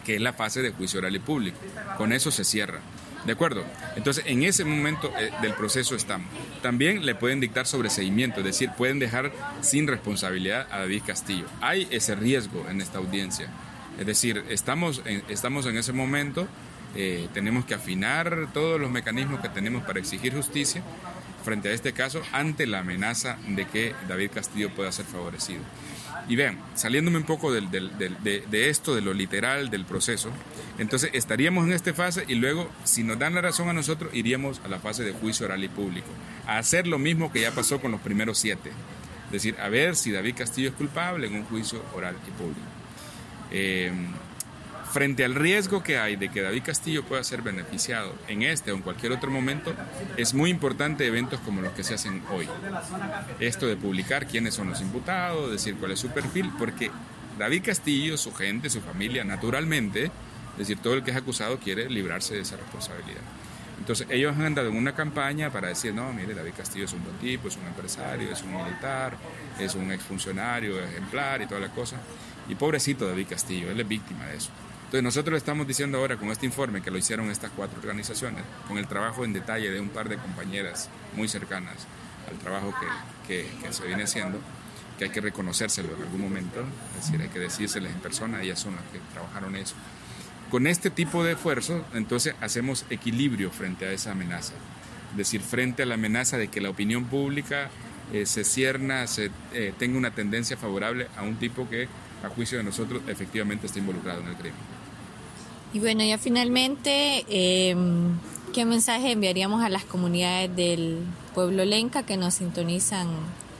que 0.04 0.16
es 0.16 0.20
la 0.20 0.32
fase 0.32 0.62
de 0.62 0.70
juicio 0.70 0.98
oral 0.98 1.16
y 1.16 1.20
público. 1.20 1.58
Con 1.96 2.12
eso 2.12 2.30
se 2.30 2.44
cierra. 2.44 2.80
¿De 3.24 3.32
acuerdo? 3.32 3.64
Entonces, 3.96 4.24
en 4.26 4.42
ese 4.42 4.64
momento 4.64 5.12
eh, 5.18 5.30
del 5.42 5.52
proceso 5.54 5.96
estamos. 5.96 6.28
También 6.62 7.04
le 7.04 7.14
pueden 7.14 7.40
dictar 7.40 7.66
sobreseimiento, 7.66 8.40
es 8.40 8.46
decir, 8.46 8.70
pueden 8.76 8.98
dejar 8.98 9.32
sin 9.60 9.86
responsabilidad 9.86 10.66
a 10.70 10.78
David 10.78 11.02
Castillo. 11.06 11.46
Hay 11.60 11.88
ese 11.90 12.14
riesgo 12.14 12.66
en 12.70 12.80
esta 12.80 12.98
audiencia. 12.98 13.48
Es 13.98 14.06
decir, 14.06 14.44
estamos 14.48 15.02
en, 15.04 15.24
estamos 15.28 15.66
en 15.66 15.76
ese 15.76 15.92
momento, 15.92 16.46
eh, 16.94 17.28
tenemos 17.34 17.64
que 17.64 17.74
afinar 17.74 18.48
todos 18.54 18.80
los 18.80 18.90
mecanismos 18.90 19.40
que 19.40 19.48
tenemos 19.48 19.82
para 19.82 19.98
exigir 19.98 20.34
justicia 20.34 20.82
frente 21.44 21.68
a 21.68 21.72
este 21.72 21.92
caso 21.92 22.22
ante 22.32 22.66
la 22.66 22.80
amenaza 22.80 23.38
de 23.48 23.66
que 23.66 23.94
David 24.08 24.30
Castillo 24.34 24.70
pueda 24.74 24.92
ser 24.92 25.06
favorecido. 25.06 25.62
Y 26.28 26.36
vean, 26.36 26.58
saliéndome 26.74 27.18
un 27.18 27.24
poco 27.24 27.52
de, 27.52 27.60
de, 27.62 28.68
esto, 28.68 28.94
de 28.94 29.00
lo 29.00 29.14
literal 29.14 29.70
del 29.70 29.84
proceso, 29.84 30.30
entonces 30.78 31.10
estaríamos 31.14 31.66
en 31.66 31.72
esta 31.72 31.94
fase 31.94 32.24
y 32.28 32.34
luego, 32.34 32.70
si 32.84 33.02
nos 33.02 33.18
dan 33.18 33.34
la 33.34 33.40
razón 33.40 33.68
a 33.68 33.72
nosotros, 33.72 34.12
iríamos 34.14 34.60
a 34.64 34.68
la 34.68 34.78
fase 34.78 35.04
de 35.04 35.12
juicio 35.12 35.46
oral 35.46 35.64
y 35.64 35.68
público, 35.68 36.08
a 36.46 36.58
hacer 36.58 36.86
lo 36.86 36.98
mismo 36.98 37.32
que 37.32 37.40
ya 37.40 37.52
pasó 37.52 37.80
con 37.80 37.92
los 37.92 38.00
primeros 38.00 38.38
siete, 38.38 38.70
es 39.26 39.32
decir, 39.32 39.56
a 39.60 39.68
ver 39.68 39.96
si 39.96 40.10
David 40.10 40.34
Castillo 40.36 40.68
es 40.68 40.74
culpable 40.74 41.26
en 41.26 41.34
un 41.34 41.44
juicio 41.44 41.82
oral 41.94 42.16
y 42.26 42.30
público. 42.30 42.60
Eh, 43.50 43.90
frente 44.92 45.24
al 45.24 45.34
riesgo 45.34 45.82
que 45.82 45.98
hay 45.98 46.16
de 46.16 46.28
que 46.28 46.42
David 46.42 46.62
Castillo 46.64 47.04
pueda 47.04 47.22
ser 47.24 47.42
beneficiado 47.42 48.14
en 48.28 48.42
este 48.42 48.72
o 48.72 48.76
en 48.76 48.82
cualquier 48.82 49.12
otro 49.12 49.30
momento, 49.30 49.74
es 50.16 50.34
muy 50.34 50.50
importante 50.50 51.06
eventos 51.06 51.40
como 51.40 51.60
los 51.60 51.72
que 51.72 51.84
se 51.84 51.94
hacen 51.94 52.22
hoy. 52.30 52.48
Esto 53.40 53.66
de 53.66 53.76
publicar 53.76 54.26
quiénes 54.26 54.54
son 54.54 54.68
los 54.68 54.80
imputados, 54.80 55.50
decir 55.50 55.76
cuál 55.76 55.92
es 55.92 56.00
su 56.00 56.08
perfil, 56.08 56.50
porque 56.58 56.90
David 57.38 57.64
Castillo, 57.64 58.16
su 58.16 58.32
gente, 58.34 58.70
su 58.70 58.80
familia, 58.80 59.24
naturalmente, 59.24 60.04
es 60.52 60.58
decir, 60.58 60.78
todo 60.78 60.94
el 60.94 61.04
que 61.04 61.12
es 61.12 61.16
acusado 61.16 61.58
quiere 61.58 61.88
librarse 61.88 62.34
de 62.34 62.40
esa 62.40 62.56
responsabilidad. 62.56 63.22
Entonces 63.78 64.08
ellos 64.10 64.34
han 64.36 64.44
andado 64.44 64.68
en 64.68 64.76
una 64.76 64.94
campaña 64.94 65.50
para 65.50 65.68
decir, 65.68 65.94
no, 65.94 66.12
mire, 66.12 66.34
David 66.34 66.52
Castillo 66.56 66.86
es 66.86 66.92
un 66.92 67.04
buen 67.04 67.16
tipo, 67.18 67.46
es 67.48 67.56
un 67.56 67.64
empresario, 67.66 68.30
es 68.30 68.42
un 68.42 68.52
militar, 68.56 69.16
es 69.58 69.74
un 69.76 69.92
exfuncionario 69.92 70.82
ejemplar 70.82 71.42
y 71.42 71.46
toda 71.46 71.60
la 71.60 71.68
cosa. 71.68 71.96
Y 72.48 72.54
pobrecito 72.56 73.06
David 73.06 73.28
Castillo, 73.30 73.70
él 73.70 73.78
es 73.78 73.86
víctima 73.86 74.26
de 74.26 74.36
eso. 74.36 74.50
Entonces 74.88 75.04
nosotros 75.04 75.36
estamos 75.36 75.68
diciendo 75.68 75.98
ahora 75.98 76.16
con 76.16 76.30
este 76.30 76.46
informe 76.46 76.80
que 76.80 76.90
lo 76.90 76.96
hicieron 76.96 77.30
estas 77.30 77.50
cuatro 77.54 77.78
organizaciones, 77.78 78.42
con 78.66 78.78
el 78.78 78.88
trabajo 78.88 79.22
en 79.22 79.34
detalle 79.34 79.70
de 79.70 79.80
un 79.80 79.90
par 79.90 80.08
de 80.08 80.16
compañeras 80.16 80.88
muy 81.14 81.28
cercanas 81.28 81.74
al 82.26 82.38
trabajo 82.38 82.72
que, 83.26 83.46
que, 83.62 83.70
se 83.70 83.86
viene 83.86 84.04
haciendo, 84.04 84.40
que 84.96 85.04
hay 85.04 85.10
que 85.10 85.20
reconocérselo 85.20 85.94
en 85.94 86.04
algún 86.04 86.22
momento, 86.22 86.64
es 86.96 87.04
decir, 87.04 87.20
hay 87.20 87.28
que 87.28 87.38
decírseles 87.38 87.92
en 87.92 88.00
persona, 88.00 88.40
ellas 88.40 88.60
son 88.60 88.76
las 88.76 88.84
que 88.84 88.98
trabajaron 89.12 89.56
eso. 89.56 89.74
Con 90.50 90.66
este 90.66 90.88
tipo 90.88 91.22
de 91.22 91.32
esfuerzo, 91.32 91.84
entonces 91.92 92.34
hacemos 92.40 92.86
equilibrio 92.88 93.50
frente 93.50 93.84
a 93.84 93.92
esa 93.92 94.12
amenaza, 94.12 94.54
es 95.10 95.18
decir, 95.18 95.42
frente 95.42 95.82
a 95.82 95.86
la 95.86 95.96
amenaza 95.96 96.38
de 96.38 96.48
que 96.48 96.62
la 96.62 96.70
opinión 96.70 97.04
pública 97.04 97.68
eh, 98.14 98.24
se 98.24 98.42
cierna, 98.42 99.06
se, 99.06 99.30
eh, 99.52 99.74
tenga 99.78 99.98
una 99.98 100.12
tendencia 100.12 100.56
favorable 100.56 101.08
a 101.18 101.24
un 101.24 101.36
tipo 101.36 101.68
que, 101.68 101.88
a 102.24 102.30
juicio 102.30 102.56
de 102.56 102.64
nosotros, 102.64 103.02
efectivamente 103.06 103.66
está 103.66 103.80
involucrado 103.80 104.22
en 104.22 104.28
el 104.28 104.34
crimen. 104.36 104.77
Y 105.72 105.80
bueno, 105.80 106.02
ya 106.02 106.16
finalmente, 106.16 107.24
em, 107.28 108.18
¿qué 108.54 108.64
mensaje 108.64 109.12
enviaríamos 109.12 109.62
a 109.62 109.68
las 109.68 109.84
comunidades 109.84 110.54
del 110.56 110.98
pueblo 111.34 111.64
Lenca 111.64 112.04
que 112.04 112.16
nos 112.16 112.34
sintonizan 112.34 113.08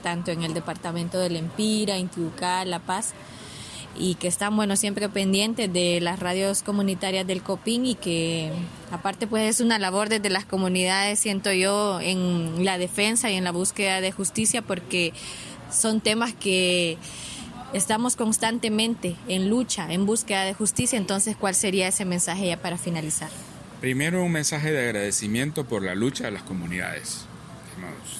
tanto 0.01 0.31
en 0.31 0.43
el 0.43 0.53
departamento 0.53 1.19
del 1.19 1.35
Empira, 1.35 1.97
Intibucá, 1.97 2.65
La 2.65 2.79
Paz? 2.79 3.13
y 3.97 4.15
que 4.15 4.27
están 4.27 4.55
bueno 4.55 4.75
siempre 4.75 5.09
pendientes 5.09 5.71
de 5.71 5.99
las 5.99 6.19
radios 6.19 6.61
comunitarias 6.61 7.27
del 7.27 7.43
Copín 7.43 7.85
y 7.85 7.95
que 7.95 8.51
aparte 8.91 9.27
pues 9.27 9.49
es 9.49 9.61
una 9.61 9.77
labor 9.77 10.07
desde 10.09 10.29
las 10.29 10.45
comunidades 10.45 11.19
siento 11.19 11.51
yo 11.51 11.99
en 11.99 12.63
la 12.63 12.77
defensa 12.77 13.29
y 13.29 13.35
en 13.35 13.43
la 13.43 13.51
búsqueda 13.51 13.99
de 13.99 14.11
justicia 14.11 14.61
porque 14.61 15.11
son 15.69 15.99
temas 16.01 16.33
que 16.33 16.97
estamos 17.73 18.15
constantemente 18.15 19.15
en 19.27 19.49
lucha, 19.49 19.91
en 19.91 20.05
búsqueda 20.05 20.43
de 20.43 20.53
justicia, 20.53 20.97
entonces, 20.97 21.35
¿cuál 21.37 21.55
sería 21.55 21.87
ese 21.87 22.05
mensaje 22.05 22.47
ya 22.47 22.61
para 22.61 22.77
finalizar? 22.77 23.29
Primero, 23.81 24.23
un 24.23 24.31
mensaje 24.31 24.71
de 24.71 24.79
agradecimiento 24.87 25.65
por 25.65 25.83
la 25.83 25.95
lucha 25.95 26.25
de 26.25 26.31
las 26.31 26.43
comunidades. 26.43 27.25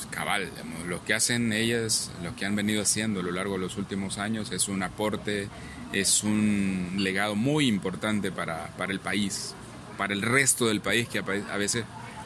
cabal, 0.10 0.50
lo 0.88 1.04
que 1.06 1.14
hacen 1.14 1.54
ellas, 1.54 2.12
lo 2.24 2.36
que 2.36 2.46
han 2.46 2.56
venido 2.56 2.82
haciendo 2.82 3.20
a 3.20 3.24
lo 3.24 3.32
largo 3.32 3.54
de 3.54 3.60
los 3.60 3.78
últimos 3.78 4.18
años 4.18 4.52
es 4.52 4.68
un 4.68 4.84
aporte, 4.84 5.48
es 5.94 6.24
un 6.24 6.96
legado 6.98 7.36
muy 7.36 7.68
importante 7.68 8.32
para, 8.32 8.68
para 8.78 8.92
el 8.92 9.00
país, 9.00 9.54
para 9.98 10.14
el 10.14 10.22
resto 10.22 10.68
del 10.68 10.82
país 10.82 11.08
que 11.08 11.20
a 11.20 11.58
veces 11.58 11.86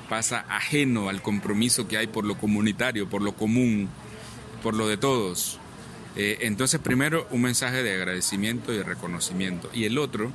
pasa 0.09 0.45
ajeno 0.49 1.09
al 1.09 1.21
compromiso 1.21 1.87
que 1.87 1.97
hay 1.97 2.07
por 2.07 2.25
lo 2.25 2.37
comunitario, 2.37 3.09
por 3.09 3.21
lo 3.21 3.33
común, 3.35 3.89
por 4.61 4.75
lo 4.75 4.87
de 4.87 4.97
todos. 4.97 5.59
Eh, 6.15 6.39
entonces, 6.41 6.79
primero, 6.79 7.27
un 7.31 7.41
mensaje 7.41 7.81
de 7.83 7.95
agradecimiento 7.95 8.71
y 8.73 8.81
reconocimiento. 8.81 9.69
Y 9.73 9.85
el 9.85 9.97
otro, 9.97 10.31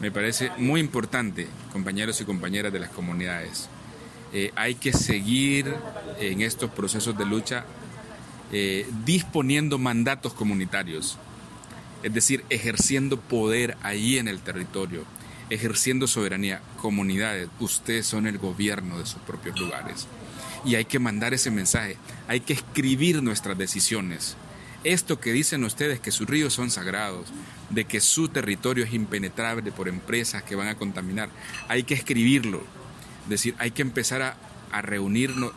me 0.00 0.10
parece 0.10 0.50
muy 0.58 0.80
importante, 0.80 1.48
compañeros 1.72 2.20
y 2.20 2.24
compañeras 2.24 2.72
de 2.72 2.78
las 2.78 2.90
comunidades. 2.90 3.68
Eh, 4.32 4.52
hay 4.54 4.74
que 4.74 4.92
seguir 4.92 5.74
en 6.20 6.42
estos 6.42 6.70
procesos 6.70 7.16
de 7.16 7.24
lucha 7.24 7.64
eh, 8.52 8.86
disponiendo 9.04 9.78
mandatos 9.78 10.34
comunitarios, 10.34 11.18
es 12.02 12.14
decir, 12.14 12.44
ejerciendo 12.48 13.18
poder 13.18 13.76
ahí 13.82 14.18
en 14.18 14.28
el 14.28 14.40
territorio, 14.40 15.04
ejerciendo 15.50 16.06
soberanía. 16.06 16.62
Comunidades, 16.76 17.48
ustedes 17.58 18.06
son 18.06 18.26
el 18.26 18.38
gobierno 18.38 18.98
de 18.98 19.06
sus 19.06 19.20
propios 19.22 19.58
lugares. 19.58 20.06
Y 20.64 20.76
hay 20.76 20.84
que 20.84 20.98
mandar 20.98 21.34
ese 21.34 21.50
mensaje, 21.50 21.96
hay 22.28 22.40
que 22.40 22.52
escribir 22.52 23.22
nuestras 23.22 23.58
decisiones 23.58 24.36
esto 24.84 25.18
que 25.20 25.32
dicen 25.32 25.64
ustedes 25.64 26.00
que 26.00 26.10
sus 26.10 26.28
ríos 26.28 26.52
son 26.52 26.70
sagrados, 26.70 27.28
de 27.70 27.84
que 27.84 28.00
su 28.00 28.28
territorio 28.28 28.84
es 28.84 28.94
impenetrable 28.94 29.72
por 29.72 29.88
empresas 29.88 30.42
que 30.42 30.56
van 30.56 30.68
a 30.68 30.76
contaminar, 30.76 31.30
hay 31.68 31.82
que 31.82 31.94
escribirlo. 31.94 32.62
Es 33.24 33.28
decir, 33.28 33.54
hay 33.58 33.72
que 33.72 33.82
empezar 33.82 34.22
a, 34.22 34.36
reunirnos, 34.82 35.52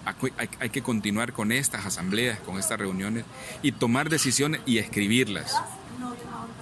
hay, 0.59 0.69
que 0.69 0.81
continuar 0.81 1.33
con 1.33 1.51
estas 1.51 1.85
asambleas, 1.85 2.39
con 2.39 2.57
estas 2.57 2.79
reuniones 2.79 3.25
y 3.61 3.73
tomar 3.73 4.09
decisiones 4.09 4.61
y 4.65 4.77
escribirlas. 4.77 5.61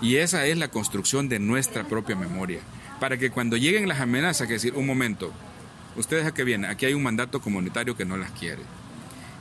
Y 0.02 0.16
esa 0.16 0.46
es 0.46 0.58
la 0.58 0.70
construcción 0.70 1.30
de 1.30 1.40
nuestra 1.40 1.84
propia 1.84 2.16
memoria. 2.16 2.60
Para 3.00 3.18
que 3.18 3.30
cuando 3.30 3.56
lleguen 3.56 3.88
las 3.88 4.02
amenazas, 4.02 4.48
que 4.48 4.54
decir, 4.54 4.74
un 4.74 4.88
momento, 4.88 5.32
ustedes 5.96 6.26
a 6.26 6.34
qué 6.34 6.44
vienen, 6.44 6.72
aquí 6.72 6.86
hay 6.86 6.94
un 6.94 7.04
mandato 7.04 7.40
comunitario 7.40 7.96
que 7.96 8.06
no 8.06 8.18
las 8.18 8.32
quiere 8.32 8.64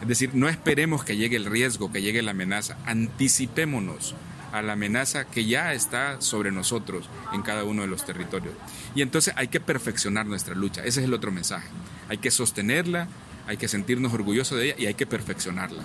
es 0.00 0.09
decir, 0.09 0.31
no 0.35 0.49
esperemos 0.49 1.05
que 1.05 1.17
llegue 1.17 1.37
el 1.37 1.47
riesgo, 1.47 1.90
que 1.93 2.02
llegue 2.02 2.23
la 2.23 2.31
amenaza, 2.31 2.76
anticipémonos 2.87 4.14
a 4.52 4.62
la 4.62 4.75
amenaza 4.75 5.25
que 5.25 5.45
ya 5.45 5.75
está 5.75 6.21
sobre 6.21 6.50
nosotros 6.52 7.09
en 7.33 7.43
cada 7.43 7.64
uno 7.64 7.83
de 7.83 7.88
los 7.88 8.05
territorios. 8.05 8.55
Y 8.95 9.02
entonces 9.02 9.35
hay 9.37 9.49
que 9.49 9.61
perfeccionar 9.61 10.26
nuestra 10.26 10.55
lucha, 10.55 10.83
ese 10.85 11.00
es 11.00 11.07
el 11.07 11.14
otro 11.14 11.33
mensaje. 11.33 11.69
Hay 12.09 12.19
que 12.19 12.31
sostenerla, 12.31 13.09
hay 13.47 13.57
que 13.57 13.69
sentirnos 13.69 14.12
orgullosos 14.12 14.59
de 14.59 14.67
ella 14.67 14.75
y 14.78 14.87
hay 14.87 14.95
que 14.95 15.07
perfeccionarla. 15.07 15.83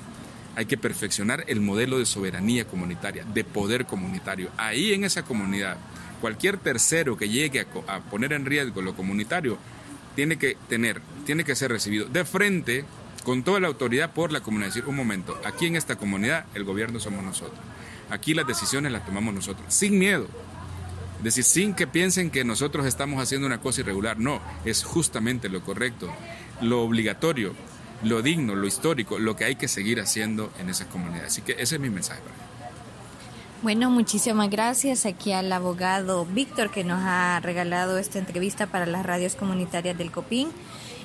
Hay 0.55 0.67
que 0.67 0.77
perfeccionar 0.77 1.43
el 1.47 1.61
modelo 1.61 1.97
de 1.97 2.05
soberanía 2.05 2.65
comunitaria, 2.67 3.23
de 3.23 3.43
poder 3.43 3.85
comunitario. 3.85 4.49
Ahí 4.57 4.93
en 4.93 5.03
esa 5.03 5.23
comunidad, 5.23 5.77
cualquier 6.21 6.57
tercero 6.57 7.17
que 7.17 7.27
llegue 7.27 7.65
a, 7.87 7.99
poner 8.01 8.33
en 8.33 8.45
riesgo 8.45 8.83
lo 8.83 8.95
comunitario, 8.95 9.57
tiene 10.15 10.37
que 10.37 10.55
tener, 10.69 11.01
tiene 11.25 11.43
que 11.43 11.55
ser 11.55 11.71
recibido 11.71 12.05
de 12.05 12.23
frente 12.23 12.85
con 13.23 13.43
toda 13.43 13.59
la 13.59 13.67
autoridad 13.67 14.13
por 14.13 14.31
la 14.31 14.41
comunidad. 14.41 14.69
Decir, 14.69 14.85
un 14.85 14.95
momento, 14.95 15.39
aquí 15.45 15.65
en 15.65 15.75
esta 15.75 15.95
comunidad 15.95 16.45
el 16.53 16.63
gobierno 16.63 16.99
somos 16.99 17.23
nosotros. 17.23 17.59
Aquí 18.09 18.33
las 18.33 18.45
decisiones 18.45 18.91
las 18.91 19.05
tomamos 19.05 19.33
nosotros, 19.33 19.73
sin 19.73 19.97
miedo. 19.97 20.27
Es 21.17 21.23
decir, 21.23 21.43
sin 21.45 21.73
que 21.73 21.87
piensen 21.87 22.29
que 22.29 22.43
nosotros 22.43 22.85
estamos 22.85 23.21
haciendo 23.23 23.47
una 23.47 23.61
cosa 23.61 23.81
irregular. 23.81 24.19
No, 24.19 24.41
es 24.65 24.83
justamente 24.83 25.47
lo 25.47 25.63
correcto, 25.63 26.11
lo 26.61 26.81
obligatorio, 26.81 27.53
lo 28.03 28.21
digno, 28.21 28.55
lo 28.55 28.67
histórico, 28.67 29.19
lo 29.19 29.35
que 29.35 29.45
hay 29.45 29.55
que 29.55 29.69
seguir 29.69 30.01
haciendo 30.01 30.51
en 30.59 30.69
esas 30.69 30.87
comunidades. 30.87 31.31
Así 31.31 31.41
que 31.41 31.53
ese 31.53 31.75
es 31.75 31.81
mi 31.81 31.89
mensaje 31.89 32.21
para 32.21 32.35
Bueno, 33.61 33.89
muchísimas 33.89 34.49
gracias 34.49 35.05
aquí 35.05 35.31
al 35.31 35.51
abogado 35.51 36.25
Víctor 36.25 36.71
que 36.71 36.83
nos 36.83 36.99
ha 37.01 37.39
regalado 37.41 37.97
esta 37.97 38.19
entrevista 38.19 38.67
para 38.67 38.85
las 38.85 39.05
radios 39.05 39.35
comunitarias 39.35 39.97
del 39.97 40.11
COPIN. 40.11 40.49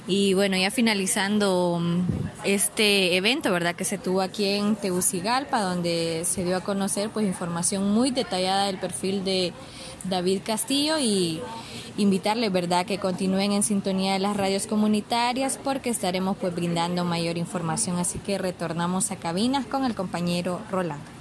Y 0.09 0.33
bueno, 0.33 0.57
ya 0.57 0.71
finalizando 0.71 1.79
mm, 1.81 2.01
este 2.45 3.15
evento, 3.17 3.53
¿verdad? 3.53 3.75
Que 3.77 3.85
se 3.85 3.99
tuvo 3.99 4.23
aquí 4.23 4.47
en 4.47 4.75
Tegucigalpa, 4.75 5.61
donde 5.61 6.23
se 6.25 6.47
dio 6.47 6.57
a 6.57 6.61
conocer 6.61 7.11
pues 7.11 7.27
información 7.27 7.93
muy 7.93 8.11
detallada 8.11 8.67
del 8.67 8.79
perfil 8.79 9.23
de 9.23 9.53
David 10.05 10.41
Castillo 10.47 10.99
y 10.99 11.43
invitarles, 11.99 12.51
¿verdad?, 12.51 12.87
que 12.87 12.99
continúen 12.99 13.53
en 13.53 13.63
sintonía 13.63 14.15
de 14.15 14.19
las 14.19 14.35
radios 14.35 14.67
comunitarias 14.67 15.59
porque 15.63 15.91
estaremos 15.91 16.39
pues 16.39 16.55
brindando 16.55 17.05
mayor 17.05 17.37
información. 17.37 17.99
Así 17.99 18.19
que 18.19 18.39
retornamos 18.39 19.11
a 19.11 19.17
cabinas 19.17 19.67
con 19.67 19.85
el 19.85 19.95
compañero 19.95 20.63
Rolando. 20.71 21.18